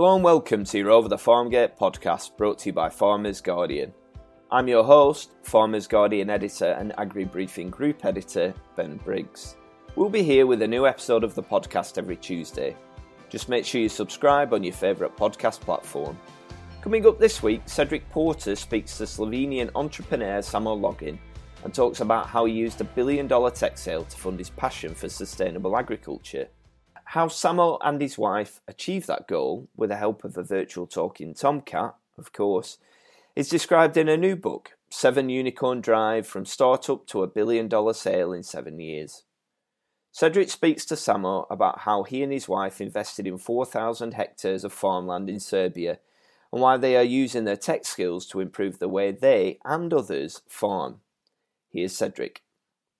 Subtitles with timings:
[0.00, 3.92] Hello and welcome to your Over the Farmgate podcast brought to you by Farmers Guardian.
[4.50, 9.58] I'm your host, Farmers Guardian editor and Agri Briefing Group editor, Ben Briggs.
[9.96, 12.74] We'll be here with a new episode of the podcast every Tuesday.
[13.28, 16.18] Just make sure you subscribe on your favourite podcast platform.
[16.80, 21.18] Coming up this week, Cedric Porter speaks to Slovenian entrepreneur Samo Login
[21.62, 24.94] and talks about how he used a billion dollar tech sale to fund his passion
[24.94, 26.48] for sustainable agriculture.
[27.10, 31.34] How Samo and his wife achieved that goal with the help of a virtual talking
[31.34, 32.78] tomcat, of course,
[33.34, 37.94] is described in a new book, Seven Unicorn Drive From Startup to a Billion Dollar
[37.94, 39.24] Sale in Seven Years.
[40.12, 44.72] Cedric speaks to Samo about how he and his wife invested in 4,000 hectares of
[44.72, 45.98] farmland in Serbia
[46.52, 50.42] and why they are using their tech skills to improve the way they and others
[50.46, 51.00] farm.
[51.72, 52.42] Here's Cedric.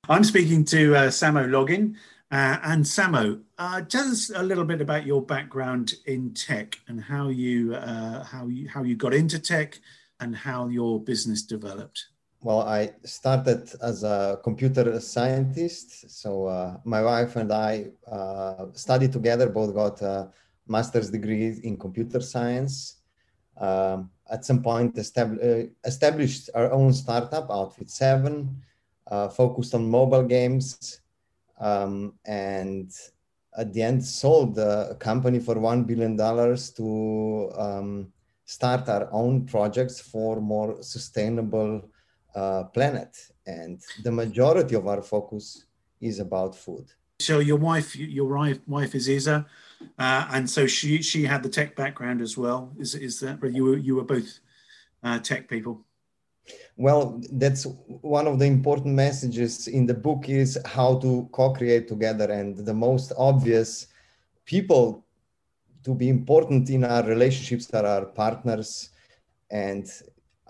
[0.08, 1.94] I'm speaking to uh, Samo Login.
[2.32, 7.02] Uh, and Samo, uh, tell us a little bit about your background in tech and
[7.02, 9.80] how you, uh, how you how you got into tech
[10.20, 12.06] and how your business developed.
[12.40, 16.08] Well, I started as a computer scientist.
[16.08, 19.48] So uh, my wife and I uh, studied together.
[19.48, 20.30] Both got a
[20.68, 23.02] master's degree in computer science.
[23.58, 28.62] Um, at some point, estab- uh, established our own startup, Outfit Seven,
[29.32, 30.99] focused on mobile games
[31.60, 32.90] um, and
[33.56, 38.12] at the end sold the company for one billion dollars to um,
[38.44, 41.88] start our own projects for more sustainable
[42.34, 43.16] uh, planet.
[43.46, 45.66] And the majority of our focus
[46.00, 46.86] is about food.
[47.20, 49.46] So your wife your wife wife is Iza
[49.98, 52.72] uh, and so she she had the tech background as well.
[52.78, 54.40] Is is that you were you were both
[55.02, 55.84] uh, tech people
[56.76, 57.64] well that's
[58.00, 62.74] one of the important messages in the book is how to co-create together and the
[62.74, 63.86] most obvious
[64.44, 65.04] people
[65.82, 68.90] to be important in our relationships are our partners
[69.50, 69.90] and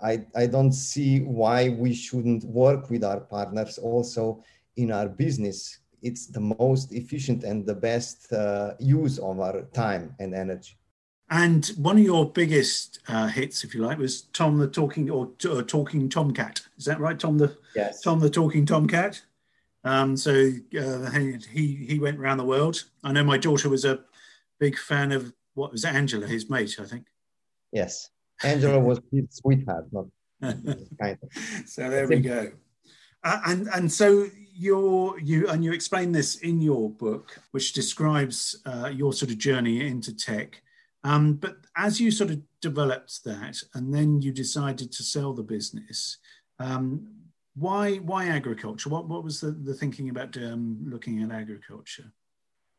[0.01, 4.43] I, I don't see why we shouldn't work with our partners also
[4.75, 5.79] in our business.
[6.01, 10.80] It's the most efficient and the best uh, use of our time and energy
[11.31, 15.29] and one of your biggest uh, hits, if you like, was Tom the Talking or
[15.49, 16.61] uh, Talking Tomcat.
[16.77, 18.01] Is that right, Tom the yes.
[18.01, 19.21] Tom the Talking Tomcat?
[19.85, 22.83] Um, so uh, he he went around the world.
[23.01, 24.01] I know my daughter was a
[24.59, 27.07] big fan of what was Angela, his mate, I think.
[27.71, 28.09] Yes,
[28.43, 30.07] Angela was his sweetheart, not
[30.41, 31.29] kind of.
[31.65, 32.51] So there we go.
[33.23, 38.61] Uh, and and so your you and you explain this in your book, which describes
[38.65, 40.61] uh, your sort of journey into tech.
[41.03, 45.43] Um, but as you sort of developed that, and then you decided to sell the
[45.43, 46.17] business,
[46.59, 47.07] um,
[47.55, 48.89] why why agriculture?
[48.89, 52.11] What what was the, the thinking about um, looking at agriculture?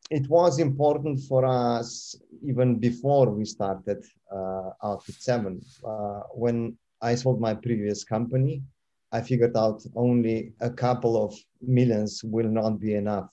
[0.09, 5.61] It was important for us even before we started uh, Outfit Seven.
[5.85, 8.63] Uh, when I sold my previous company,
[9.11, 13.29] I figured out only a couple of millions will not be enough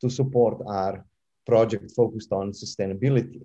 [0.00, 1.04] to support our
[1.46, 3.42] project focused on sustainability.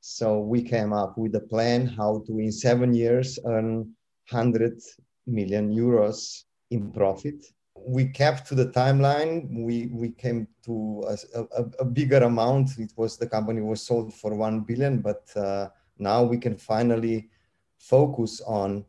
[0.00, 3.94] So we came up with a plan how to, in seven years, earn
[4.30, 4.80] 100
[5.26, 7.44] million euros in profit.
[7.74, 9.64] We kept to the timeline.
[9.64, 12.78] We we came to a, a, a bigger amount.
[12.78, 15.68] It was the company was sold for one billion, but uh,
[15.98, 17.30] now we can finally
[17.78, 18.84] focus on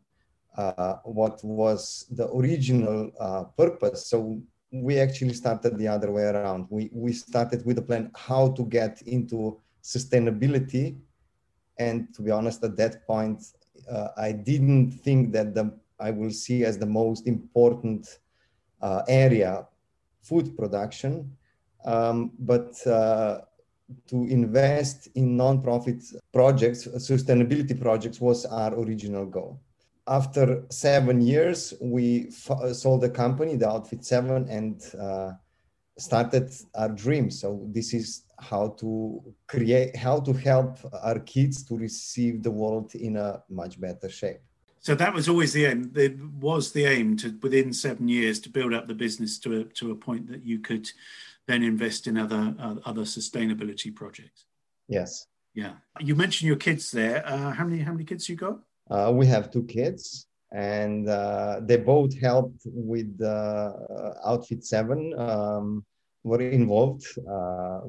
[0.56, 4.06] uh, what was the original uh, purpose.
[4.08, 6.66] So we actually started the other way around.
[6.68, 10.96] We we started with a plan how to get into sustainability.
[11.78, 13.42] And to be honest, at that point,
[13.90, 18.18] uh, I didn't think that the I will see as the most important
[18.80, 19.66] uh, area
[20.20, 21.36] food production,
[21.84, 23.40] um, but uh,
[24.08, 29.60] to invest in non-profit projects, sustainability projects was our original goal.
[30.06, 35.32] After seven years, we f- sold the company, the Outfit Seven, and uh,
[35.98, 37.40] started our dreams.
[37.40, 42.94] So this is how to create, how to help our kids to receive the world
[42.94, 44.40] in a much better shape.
[44.80, 45.92] So that was always the aim.
[45.94, 49.64] It was the aim to within seven years to build up the business to a,
[49.64, 50.90] to a point that you could
[51.46, 54.44] then invest in other uh, other sustainability projects.
[54.88, 55.26] Yes.
[55.54, 55.74] Yeah.
[56.00, 57.24] You mentioned your kids there.
[57.24, 58.58] Uh, how many how many kids you got?
[58.90, 63.72] Uh, we have two kids, and uh, they both helped with uh,
[64.24, 65.12] Outfit Seven.
[65.18, 65.84] Um,
[66.24, 67.06] were involved.
[67.28, 67.80] Uh,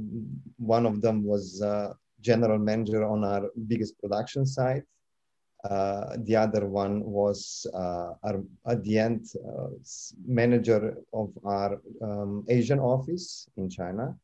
[0.58, 4.84] one of them was uh, general manager on our biggest production site.
[5.64, 9.26] Uh, the other one was uh, our, at the end
[10.28, 14.16] manager of our um, Asian office in China.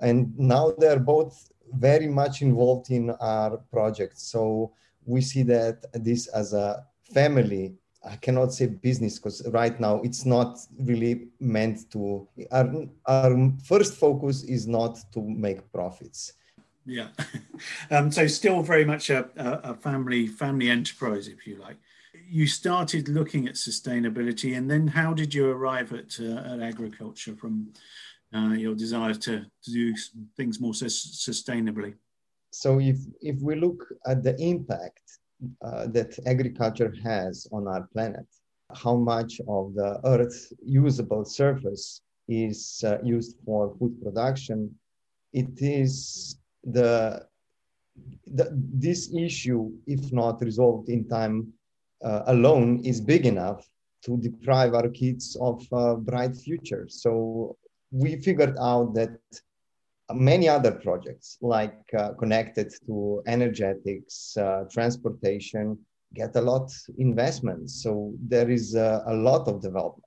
[0.00, 4.18] And now they're both very much involved in our project.
[4.18, 4.72] So
[5.04, 7.76] we see that this as a family
[8.06, 12.28] I cannot say business because right now it's not really meant to.
[12.52, 16.34] Our, our first focus is not to make profits.
[16.84, 17.08] Yeah,
[17.90, 21.78] um, so still very much a, a, family family enterprise, if you like.
[22.28, 27.34] You started looking at sustainability, and then how did you arrive at uh, at agriculture
[27.34, 27.72] from
[28.32, 29.94] uh, your desire to, to do
[30.36, 31.94] things more sustainably?
[32.52, 35.18] So if if we look at the impact
[35.62, 38.26] uh, that agriculture has on our planet,
[38.74, 44.74] how much of the Earth's usable surface is uh, used for food production,
[45.32, 47.26] it is the,
[48.26, 51.52] the this issue, if not resolved in time
[52.04, 53.68] uh, alone, is big enough
[54.04, 56.86] to deprive our kids of a bright future.
[56.88, 57.56] So
[57.90, 59.18] we figured out that
[60.14, 65.78] many other projects like uh, connected to energetics, uh, transportation,
[66.14, 67.70] get a lot investment.
[67.70, 70.04] So there is a, a, lot of development.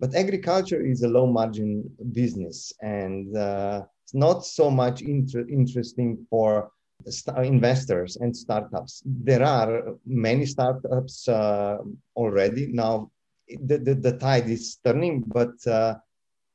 [0.00, 6.26] But agriculture is a low margin business and uh, it's not so much inter- interesting
[6.30, 6.70] for
[7.06, 9.02] st- investors and startups.
[9.04, 11.78] There are many startups uh,
[12.16, 12.68] already.
[12.72, 13.10] Now
[13.48, 15.94] the, the, the, tide is turning, but uh,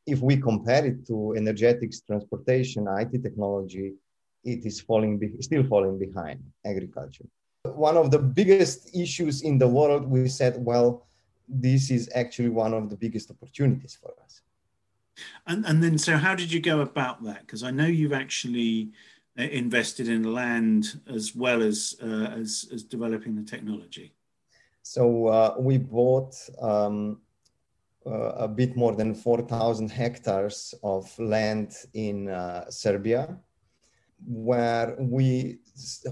[0.05, 3.93] if we compare it to energetics, transportation, IT technology,
[4.43, 7.25] it is falling be- still falling behind agriculture.
[7.63, 11.05] One of the biggest issues in the world, we said, well,
[11.47, 14.41] this is actually one of the biggest opportunities for us.
[15.47, 17.41] And, and then, so how did you go about that?
[17.41, 18.91] Because I know you've actually
[19.37, 24.13] uh, invested in land as well as uh, as, as developing the technology.
[24.81, 27.21] So uh, we bought um,
[28.05, 33.37] a bit more than 4,000 hectares of land in uh, Serbia,
[34.25, 35.59] where we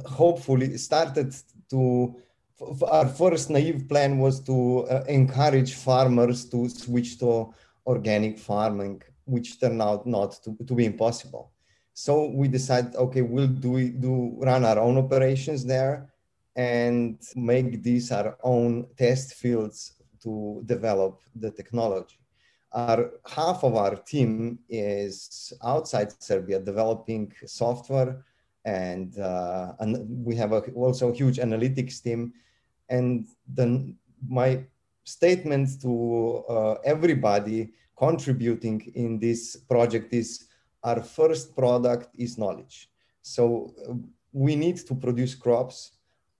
[0.05, 1.35] hopefully started
[1.69, 2.15] to.
[2.87, 7.51] Our first naive plan was to uh, encourage farmers to switch to
[7.87, 11.51] organic farming, which turned out not to, to be impossible.
[11.93, 16.13] So we decided, okay, we'll do, do run our own operations there
[16.55, 22.17] and make these our own test fields to develop the technology.
[22.71, 28.23] Our, half of our team is outside Serbia developing software,
[28.63, 32.33] and, uh, and we have a, also a huge analytics team.
[32.89, 33.97] And then
[34.27, 34.63] my
[35.03, 40.47] statement to uh, everybody contributing in this project is
[40.83, 42.89] our first product is knowledge.
[43.21, 43.93] So uh,
[44.31, 45.91] we need to produce crops.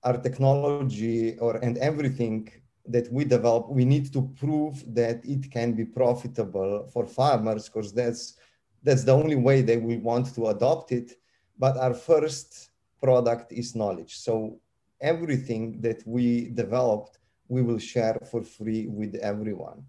[0.04, 2.50] Our technology or and everything
[2.88, 7.94] that we develop, we need to prove that it can be profitable for farmers because
[7.94, 8.36] that's
[8.83, 11.19] that's the only way they will want to adopt it.
[11.57, 14.18] But our first product is knowledge.
[14.18, 14.60] So
[15.00, 19.84] everything that we developed, we will share for free with everyone.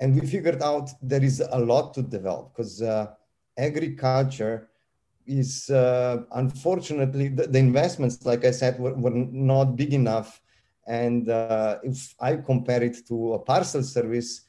[0.00, 3.12] And we figured out there is a lot to develop because uh,
[3.56, 4.68] agriculture
[5.26, 10.42] is uh, unfortunately the, the, investments, like I said, were, were not big enough
[10.86, 14.42] and uh, if I compare it to a parcel service,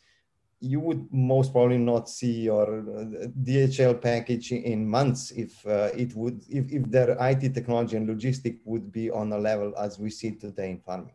[0.59, 6.15] you would most probably not see your uh, DHL package in months if uh, it
[6.15, 10.09] would if, if their IT technology and logistic would be on a level as we
[10.09, 11.13] see today in farming.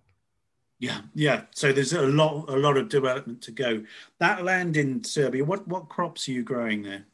[0.79, 1.43] Yeah, yeah.
[1.51, 3.83] So there's a lot a lot of development to go.
[4.19, 7.07] That land in Serbia, what what crops are you growing there?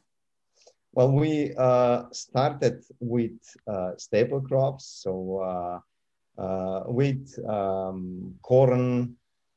[0.93, 5.81] Well, we uh, started with uh, staple crops, so
[6.37, 9.15] uh, wheat, um, corn,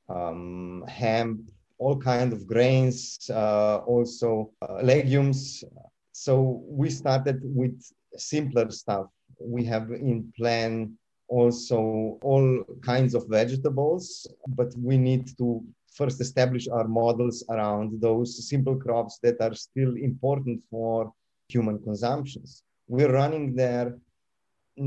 [0.08, 5.64] um, hemp, all kinds of grains, uh, also uh, legumes.
[6.12, 7.80] So we started with
[8.16, 9.06] simpler stuff.
[9.40, 10.96] We have in plan
[11.28, 18.49] also all kinds of vegetables, but we need to first establish our models around those
[18.49, 21.12] simple crops that are still important for
[21.49, 22.62] human consumptions.
[22.88, 23.96] We're running there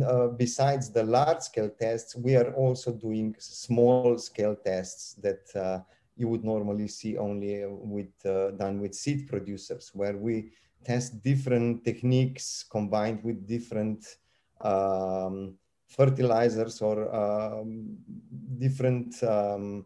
[0.06, 5.80] uh, besides the large scale tests, we are also doing small scale tests that uh,
[6.16, 10.52] you would normally see only with uh, done with seed producers, where we
[10.86, 14.18] test different techniques combined with different
[14.62, 15.56] um,
[15.88, 17.98] fertilizers or um,
[18.58, 19.86] different um,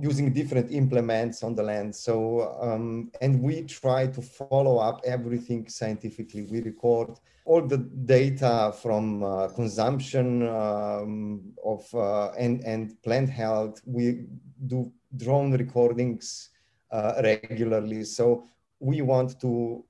[0.00, 1.94] using different implements on the land.
[1.94, 6.42] So, um, and we try to follow up everything scientifically.
[6.42, 13.82] We record all the data from uh, consumption um, of uh, and, and plant health.
[13.84, 14.24] We
[14.66, 16.50] do drone recordings
[16.90, 18.04] uh, regularly.
[18.04, 18.46] So
[18.78, 19.84] we want to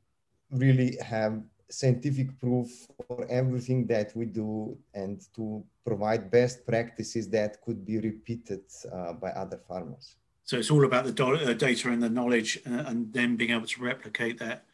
[0.51, 1.43] really have
[1.73, 2.69] scientific proof
[3.09, 8.63] for everything that we do and to provide best practices that could be repeated
[8.93, 10.17] uh, by other farmers.
[10.45, 13.67] So it's all about the uh, data and the knowledge, uh, and then being able
[13.67, 14.65] to replicate that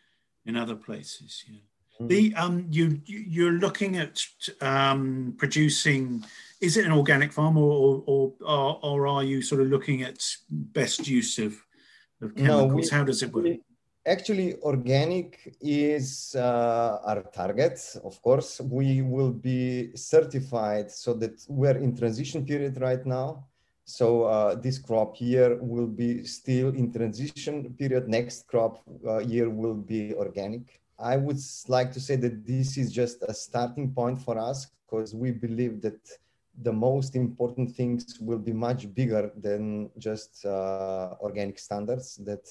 [0.44, 1.44] in other places.
[1.46, 1.58] Yeah.
[2.00, 2.06] Mm-hmm.
[2.08, 4.24] The um, you you're looking at
[4.60, 6.24] um, producing.
[6.60, 10.24] Is it an organic farm, or or, or or are you sort of looking at
[10.50, 11.52] best use of
[12.22, 12.70] of chemicals?
[12.70, 13.44] No, we, How does it work?
[13.44, 13.60] We,
[14.08, 18.60] actually organic is uh, our target of course.
[18.60, 23.44] We will be certified so that we're in transition period right now.
[23.84, 28.08] So uh, this crop year will be still in transition period.
[28.08, 30.80] Next crop uh, year will be organic.
[30.98, 35.14] I would like to say that this is just a starting point for us because
[35.14, 36.00] we believe that
[36.60, 42.44] the most important things will be much bigger than just uh, organic standards that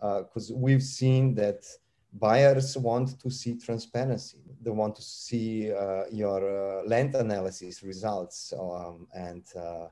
[0.00, 1.64] because uh, we've seen that
[2.12, 4.38] buyers want to see transparency.
[4.62, 9.86] They want to see uh, your uh, land analysis results um, and uh,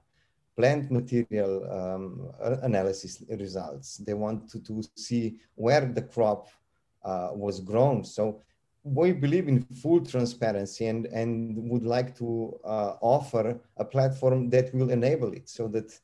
[0.56, 2.30] plant material um,
[2.62, 3.96] analysis results.
[3.98, 6.48] They want to, to see where the crop
[7.04, 8.04] uh, was grown.
[8.04, 8.42] So
[8.84, 14.74] we believe in full transparency and, and would like to uh, offer a platform that
[14.74, 15.98] will enable it so that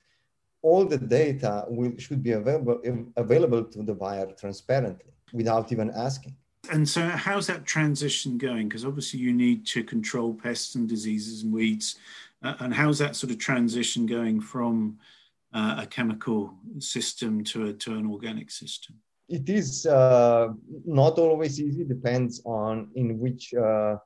[0.62, 2.80] all the data will, should be available,
[3.16, 6.36] available to the buyer transparently without even asking.
[6.70, 8.68] And so, how's that transition going?
[8.68, 11.96] Because obviously, you need to control pests and diseases and weeds.
[12.42, 14.98] Uh, and how's that sort of transition going from
[15.54, 18.96] uh, a chemical system to, a, to an organic system?
[19.28, 20.48] It is uh,
[20.84, 21.84] not always easy.
[21.84, 23.96] Depends on in which uh,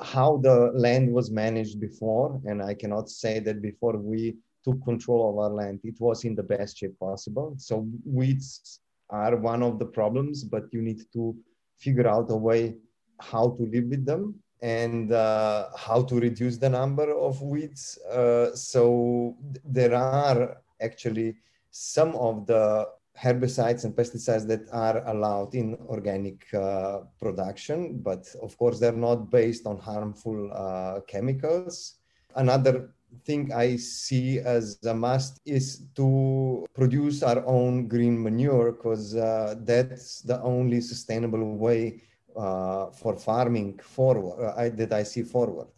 [0.00, 2.40] how the land was managed before.
[2.46, 6.34] And I cannot say that before we took control of our land, it was in
[6.34, 7.54] the best shape possible.
[7.58, 11.36] So weeds are one of the problems, but you need to
[11.78, 12.76] figure out a way
[13.20, 17.98] how to live with them and uh, how to reduce the number of weeds.
[18.10, 21.36] Uh, so there are actually
[21.70, 22.86] some of the
[23.18, 29.30] herbicides and pesticides that are allowed in organic uh, production, but of course they're not
[29.30, 31.96] based on harmful uh, chemicals.
[32.36, 32.90] Another
[33.24, 39.54] thing I see as a must is to produce our own green manure because uh,
[39.60, 42.02] that's the only sustainable way
[42.36, 45.68] uh, for farming forward uh, I, that I see forward.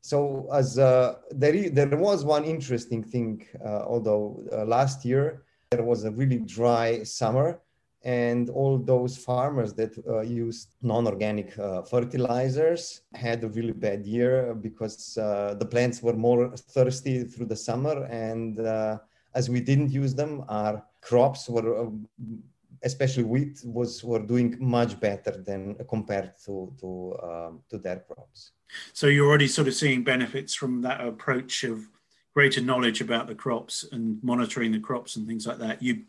[0.00, 5.82] So as uh, there, there was one interesting thing, uh, although uh, last year there
[5.82, 7.60] was a really dry summer
[8.06, 14.54] and all those farmers that uh, used non-organic uh, fertilizers had a really bad year
[14.54, 18.04] because uh, the plants were more thirsty through the summer.
[18.04, 18.98] And uh,
[19.34, 21.90] as we didn't use them our crops were uh,
[22.84, 26.88] especially wheat was were doing much better than compared to to
[27.28, 28.52] um, to their crops.
[28.92, 31.88] So you're already sort of seeing benefits from that approach of
[32.34, 35.82] greater knowledge about the crops and monitoring the crops and things like that.
[35.82, 36.04] You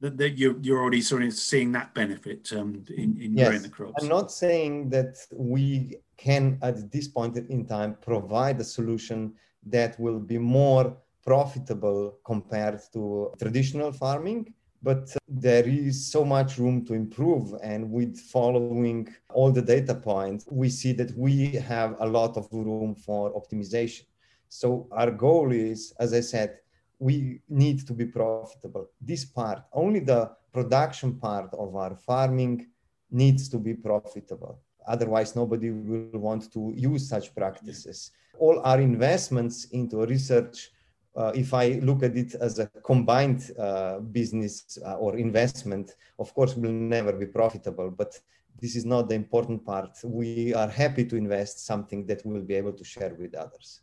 [0.00, 3.48] that, that you're, you're already sort of seeing that benefit um, in, in yes.
[3.48, 4.02] growing the crops.
[4.02, 9.34] I'm not saying that we can, at this point in time, provide a solution
[9.66, 16.84] that will be more profitable compared to traditional farming but there is so much room
[16.86, 22.06] to improve and with following all the data points we see that we have a
[22.06, 24.04] lot of room for optimization
[24.48, 26.58] so our goal is as i said
[26.98, 28.90] we need to be profitable.
[29.00, 32.66] This part, only the production part of our farming
[33.10, 34.60] needs to be profitable.
[34.86, 38.10] Otherwise, nobody will want to use such practices.
[38.38, 40.70] All our investments into research,
[41.16, 46.32] uh, if I look at it as a combined uh, business uh, or investment, of
[46.34, 47.90] course, will never be profitable.
[47.90, 48.18] But
[48.60, 49.98] this is not the important part.
[50.02, 53.82] We are happy to invest something that we will be able to share with others.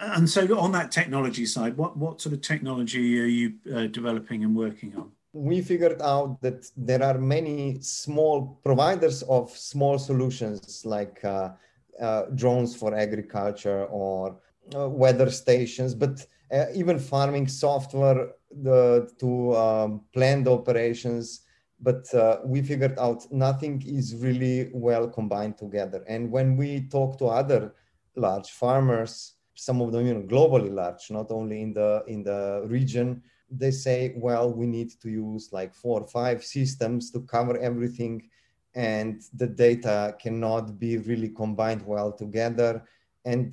[0.00, 4.44] And so, on that technology side, what, what sort of technology are you uh, developing
[4.44, 5.10] and working on?
[5.32, 11.50] We figured out that there are many small providers of small solutions like uh,
[12.00, 14.36] uh, drones for agriculture or
[14.74, 21.40] uh, weather stations, but uh, even farming software the, to um, planned operations.
[21.80, 26.04] But uh, we figured out nothing is really well combined together.
[26.08, 27.74] And when we talk to other
[28.16, 32.64] large farmers, some of them you know globally large not only in the in the
[32.66, 33.22] region.
[33.50, 38.28] They say well we need to use like four or five systems to cover everything
[38.74, 42.84] and the data cannot be really combined well together.
[43.24, 43.52] And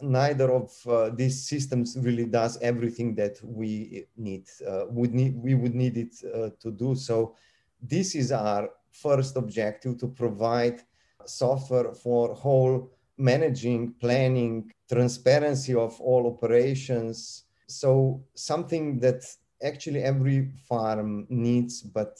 [0.00, 5.54] neither of uh, these systems really does everything that we need uh, would need we
[5.54, 6.94] would need it uh, to do.
[6.94, 7.34] So
[7.82, 10.80] this is our first objective to provide
[11.26, 17.44] software for whole managing, planning, transparency of all operations.
[17.66, 19.24] So something that
[19.62, 22.16] actually every farm needs, but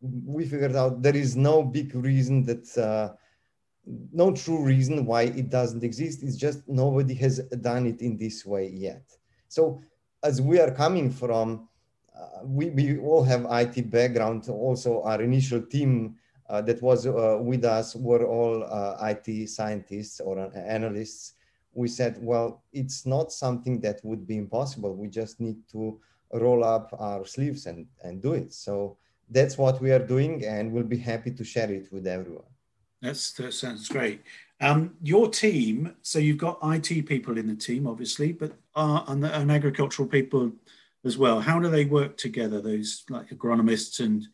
[0.00, 3.14] we figured out there is no big reason that uh,
[4.12, 6.22] no true reason why it doesn't exist.
[6.22, 9.04] It's just nobody has done it in this way yet.
[9.48, 9.82] So
[10.22, 11.68] as we are coming from,
[12.18, 14.48] uh, we, we all have IT background.
[14.48, 16.16] Also, our initial team
[16.48, 21.34] uh, that was uh, with us were all uh, IT scientists or analysts.
[21.74, 24.94] We said, well, it's not something that would be impossible.
[24.94, 26.00] We just need to
[26.32, 28.52] roll up our sleeves and, and do it.
[28.52, 28.96] So
[29.30, 32.44] that's what we are doing, and we'll be happy to share it with everyone.
[33.02, 34.22] That's, that sounds great.
[34.60, 39.24] Um, your team, so you've got IT people in the team, obviously, but uh, and,
[39.24, 40.52] and agricultural people
[41.04, 41.40] as well.
[41.40, 42.60] How do they work together?
[42.60, 44.26] Those like agronomists and,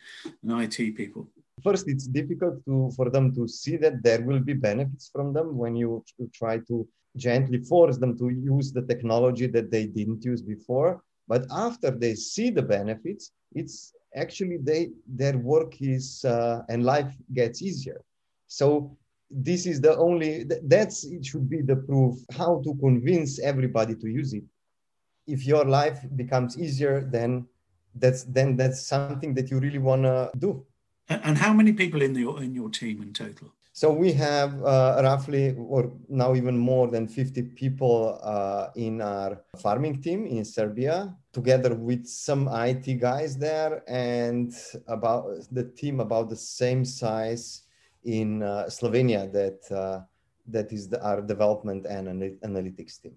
[0.42, 1.28] and IT people.
[1.62, 5.56] First, it's difficult to for them to see that there will be benefits from them
[5.56, 6.86] when you try to
[7.16, 11.02] gently force them to use the technology that they didn't use before.
[11.26, 17.12] But after they see the benefits, it's actually they their work is uh, and life
[17.32, 18.00] gets easier.
[18.46, 18.96] So
[19.30, 24.08] this is the only that's it should be the proof how to convince everybody to
[24.08, 24.44] use it.
[25.26, 27.46] If your life becomes easier then
[27.94, 30.64] that's then that's something that you really want to do
[31.10, 35.00] and how many people in your in your team in total so we have uh,
[35.02, 41.16] roughly, or now even more than 50 people uh, in our farming team in Serbia,
[41.32, 44.52] together with some IT guys there, and
[44.86, 47.62] about the team about the same size
[48.04, 50.00] in uh, Slovenia that uh,
[50.48, 52.06] that is the, our development and
[52.42, 53.14] analytics team.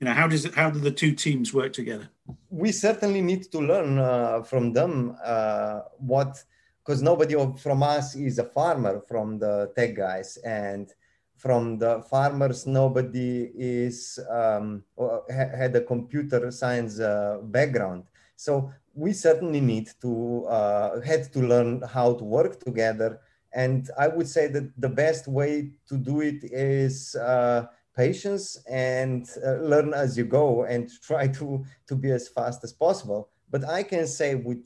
[0.00, 0.54] You know, how does it?
[0.54, 2.10] How do the two teams work together?
[2.50, 6.42] We certainly need to learn uh, from them uh, what
[6.84, 10.92] because nobody from us is a farmer from the tech guys and
[11.36, 14.82] from the farmers nobody is um,
[15.30, 18.04] had a computer science uh, background.
[18.36, 23.20] So we certainly need to uh, had to learn how to work together.
[23.52, 29.28] And i would say that the best way to do it is uh, patience and
[29.46, 33.30] uh, learn as you go and try to to be as fast as possible.
[33.50, 34.64] But i can say with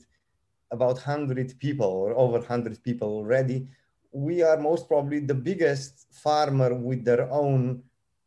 [0.71, 3.67] about 100 people or over 100 people already.
[4.11, 7.83] We are most probably the biggest farmer with their own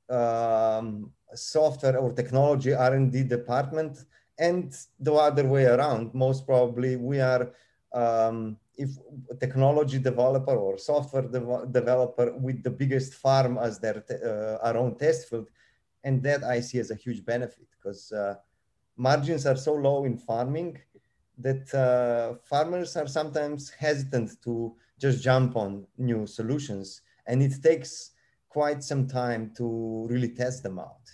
[0.08, 4.04] um, software or technology R&D department
[4.38, 6.14] and the other way around.
[6.14, 7.52] Most probably we are
[7.92, 8.90] um, if
[9.38, 14.96] technology developer or software de- developer with the biggest farm as their uh, our own
[14.96, 15.48] test field.
[16.04, 18.34] And that I see as a huge benefit because uh,
[18.96, 20.78] margins are so low in farming
[21.38, 28.12] that uh, farmers are sometimes hesitant to just jump on new solutions and it takes
[28.48, 31.06] quite some time to really test them out.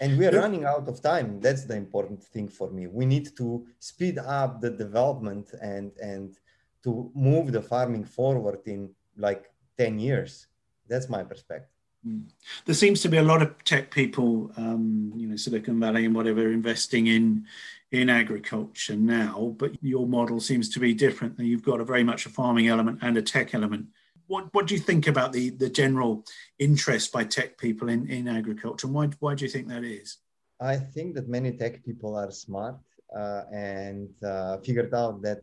[0.00, 1.40] And we are running out of time.
[1.40, 2.86] That's the important thing for me.
[2.86, 6.36] We need to speed up the development and and
[6.84, 10.46] to move the farming forward in like 10 years.
[10.88, 11.74] That's my perspective.
[12.04, 12.20] Hmm.
[12.64, 16.14] there seems to be a lot of tech people um, you know silicon valley and
[16.14, 17.44] whatever investing in
[17.90, 21.38] in agriculture now, but your model seems to be different.
[21.38, 23.86] You've got a very much a farming element and a tech element.
[24.26, 26.24] What, what do you think about the, the general
[26.58, 28.86] interest by tech people in, in agriculture?
[28.86, 30.18] And why, why do you think that is?
[30.60, 32.76] I think that many tech people are smart
[33.16, 35.42] uh, and uh, figured out that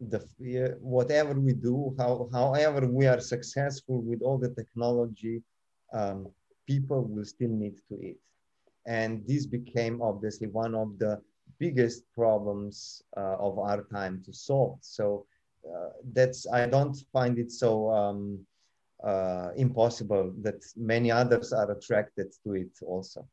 [0.00, 5.42] the whatever we do, how, however we are successful with all the technology,
[5.92, 6.26] um,
[6.66, 8.18] people will still need to eat.
[8.86, 11.20] And this became obviously one of the
[11.60, 14.78] biggest problems uh, of our time to solve.
[14.80, 15.26] So
[15.68, 18.40] uh, that's I don't find it so um,
[19.04, 23.28] uh, impossible that many others are attracted to it also.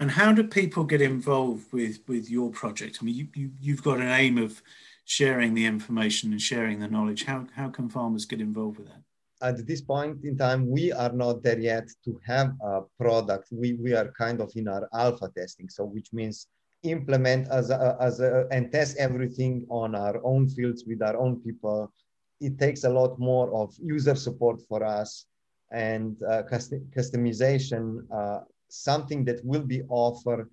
[0.00, 2.98] And how do people get involved with with your project?
[3.00, 4.62] I mean, you, you you've got an aim of
[5.04, 7.24] sharing the information and sharing the knowledge.
[7.24, 9.02] How how can farmers get involved with that?
[9.40, 13.48] At this point in time, we are not there yet to have a product.
[13.52, 16.48] We we are kind of in our alpha testing, so which means
[16.82, 21.36] implement as a, as a, and test everything on our own fields with our own
[21.40, 21.92] people.
[22.40, 25.26] It takes a lot more of user support for us
[25.70, 28.04] and uh, customization.
[28.12, 30.50] Uh, something that will be offered,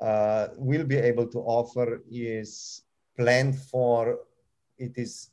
[0.00, 2.82] uh, will be able to offer is
[3.16, 4.20] planned for.
[4.78, 5.30] It is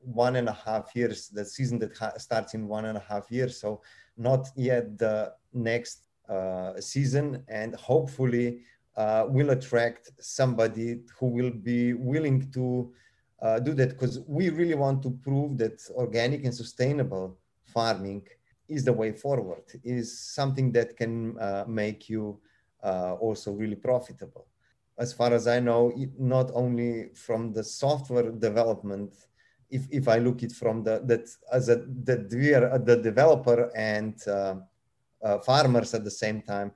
[0.00, 1.28] one and a half years.
[1.28, 3.58] The season that ha- starts in one and a half years.
[3.60, 3.80] So
[4.16, 8.60] not yet the next uh, season, and hopefully
[8.98, 12.92] uh, will attract somebody who will be willing to
[13.40, 18.22] uh, do that because we really want to prove that organic and sustainable farming
[18.68, 22.40] is the way forward, is something that can uh, make you
[22.82, 24.46] uh, also really profitable.
[24.98, 29.14] As far as I know, not only from the software development,
[29.70, 33.70] if, if I look it from the that as a that we are the developer
[33.76, 34.56] and uh,
[35.22, 36.72] uh, farmers at the same time,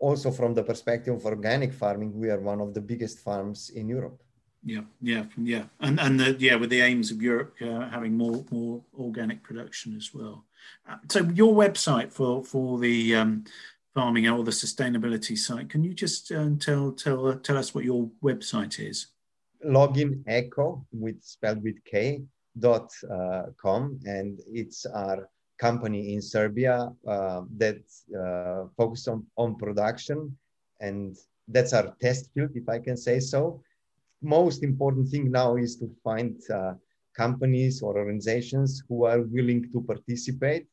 [0.00, 3.88] also from the perspective of organic farming, we are one of the biggest farms in
[3.88, 4.22] Europe.
[4.64, 8.44] Yeah, yeah, yeah, and and the, yeah, with the aims of Europe uh, having more
[8.50, 10.44] more organic production as well.
[10.88, 13.44] Uh, so your website for for the um,
[13.94, 17.84] farming or the sustainability site, can you just uh, tell tell uh, tell us what
[17.84, 19.06] your website is?
[19.64, 22.24] Login Eko with spelled with K
[22.58, 27.82] dot uh, com, and it's our company in Serbia uh, that
[28.14, 30.36] uh, focus on, on production.
[30.80, 31.16] And
[31.48, 33.62] that's our test field, if I can say so.
[34.22, 36.74] Most important thing now is to find uh,
[37.16, 40.66] companies or organizations who are willing to participate.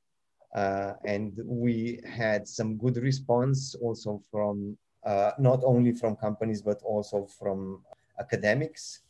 [0.56, 6.82] Uh, and we had some good response also from uh, not only from companies, but
[6.84, 7.82] also from
[8.20, 9.02] academics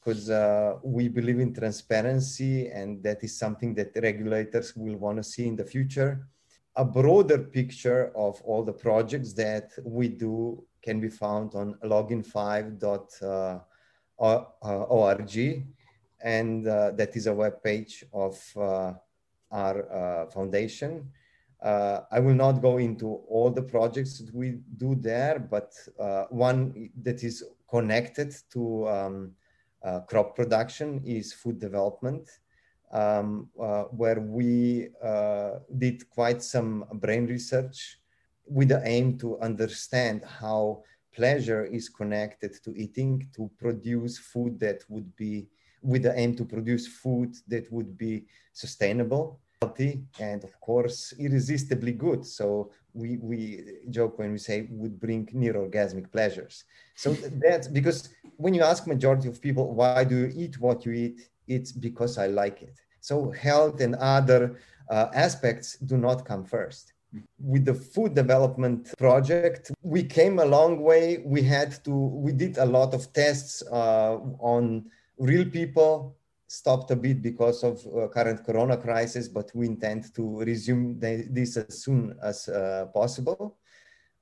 [0.00, 5.22] because uh, we believe in transparency and that is something that regulators will want to
[5.22, 6.26] see in the future.
[6.76, 13.60] A broader picture of all the projects that we do can be found on login5.org
[14.62, 15.24] uh,
[16.22, 18.92] and uh, that is a web page of uh,
[19.50, 21.10] our uh, foundation.
[21.62, 25.74] Uh, I will not go into all the projects that we do there, but
[26.30, 29.32] one that is connected to um,
[29.82, 32.28] uh, crop production is food development,
[32.92, 37.98] um, uh, where we uh, did quite some brain research
[38.46, 40.82] with the aim to understand how
[41.14, 45.48] pleasure is connected to eating to produce food that would be
[45.82, 51.92] with the aim to produce food that would be sustainable healthy and of course irresistibly
[51.92, 52.24] good.
[52.24, 56.64] So we we joke when we say would bring near orgasmic pleasures.
[56.94, 60.92] So that's because when you ask majority of people why do you eat what you
[60.92, 61.28] eat?
[61.46, 62.80] It's because i like it.
[63.00, 64.58] So health and other
[64.90, 66.92] uh, aspects do not come first.
[67.38, 71.22] With the food development project we came a long way.
[71.24, 74.86] We had to we did a lot of tests uh, on
[75.18, 76.16] real people
[76.50, 81.56] stopped a bit because of uh, current corona crisis, but we intend to resume this
[81.56, 83.56] as soon as uh, possible.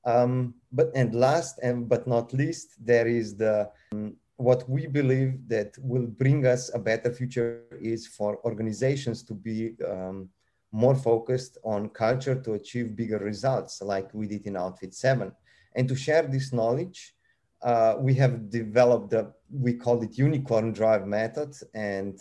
[0.04, 5.48] Um, but and last and but not least, there is the um, what we believe
[5.48, 10.28] that will bring us a better future is for organizations to be um,
[10.70, 15.32] more focused on culture to achieve bigger results, like we did in Outfit Seven,
[15.74, 17.14] and to share this knowledge
[17.62, 22.18] uh, we have developed the we call it unicorn drive method and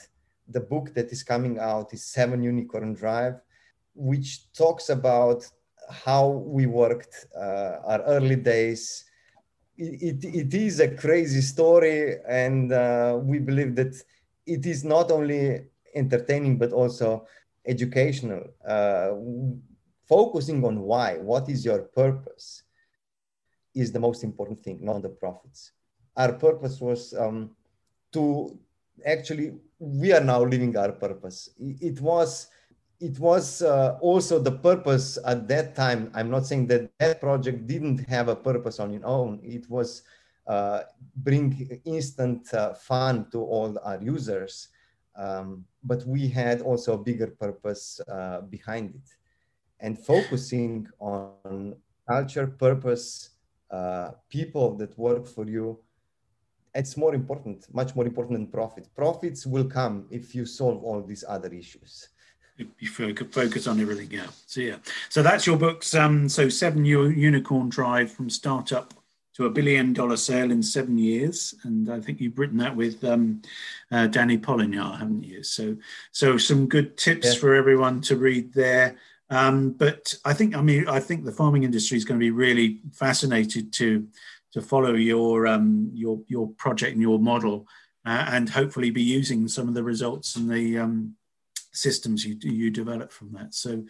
[0.49, 3.35] the book that is coming out is seven unicorn drive
[3.93, 5.45] which talks about
[5.89, 9.05] how we worked uh, our early days.
[9.77, 13.95] It, it, it is a crazy story and uh, we believe that
[14.45, 17.25] it is not only entertaining but also
[17.65, 18.43] educational.
[18.67, 19.11] Uh,
[20.07, 22.63] focusing on why what is your purpose
[23.79, 25.71] is the most important thing, not the profits.
[26.15, 27.51] Our purpose was um,
[28.13, 28.57] to
[29.05, 31.49] actually, we are now living our purpose.
[31.59, 32.47] It, was
[32.99, 36.11] it was uh, also the purpose at that time.
[36.15, 39.39] I'm not saying that that project didn't have a purpose on its own.
[39.43, 40.01] It was
[40.47, 40.81] uh,
[41.17, 44.69] bring instant uh, fun to all our users.
[45.15, 49.09] Um, but we had also a bigger purpose uh, behind it
[49.79, 51.75] and focusing on
[52.07, 53.29] culture, purpose,
[53.71, 55.79] uh, people that work for you
[56.77, 58.87] it's more important much more important than profit.
[58.95, 62.09] Profits will come if you solve all these other issues.
[62.57, 64.43] If you focus on everything else.
[64.47, 64.77] So yeah.
[65.09, 65.93] So that's your books.
[65.93, 68.93] Um so seven unicorn drive from startup
[69.35, 71.53] to a billion dollar sale in seven years.
[71.63, 73.41] And i think you've written that with um,
[73.91, 75.43] uh, danny Polinar, haven't you?
[75.43, 75.77] So
[76.11, 77.39] so some good tips yeah.
[77.39, 78.97] for everyone to read there
[79.29, 82.31] um, but I think, I mean, I think the farming industry is going to be
[82.31, 84.07] really fascinated to
[84.53, 87.67] to follow your um, your your project and your model,
[88.05, 91.15] uh, and hopefully be using some of the results and the um,
[91.73, 93.53] systems you you develop from that.
[93.53, 93.83] So,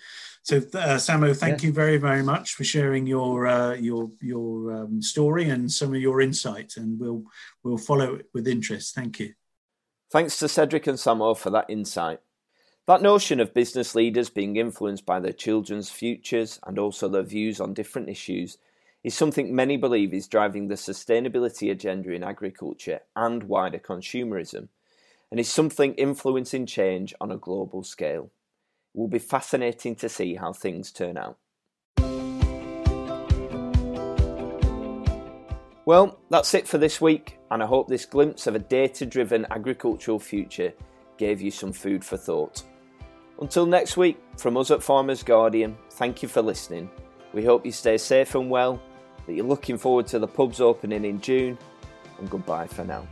[0.44, 5.02] so uh, Samo, thank you very very much for sharing your uh, your your um,
[5.02, 7.24] story and some of your insight, and we'll
[7.64, 8.96] we'll follow it with interest.
[8.96, 9.34] Thank you.
[10.12, 12.20] Thanks to Cedric and Samo for that insight.
[12.88, 17.60] That notion of business leaders being influenced by their children's futures and also their views
[17.60, 18.60] on different issues
[19.04, 24.70] is something many believe is driving the sustainability agenda in agriculture and wider consumerism,
[25.30, 28.32] and is something influencing change on a global scale.
[28.96, 31.38] It will be fascinating to see how things turn out.
[35.86, 39.46] Well, that's it for this week, and I hope this glimpse of a data driven
[39.52, 40.72] agricultural future
[41.18, 42.64] gave you some food for thought.
[43.40, 46.90] Until next week, from us at Farmers Guardian, thank you for listening.
[47.34, 48.82] We hope you stay safe and well,
[49.26, 51.58] that you're looking forward to the pubs opening in June,
[52.18, 53.08] and goodbye for now.